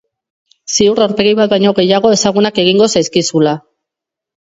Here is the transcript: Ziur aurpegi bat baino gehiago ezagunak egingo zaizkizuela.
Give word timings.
Ziur 0.75 1.01
aurpegi 1.07 1.35
bat 1.41 1.53
baino 1.53 1.75
gehiago 1.81 2.17
ezagunak 2.19 2.61
egingo 2.67 2.91
zaizkizuela. 2.97 3.59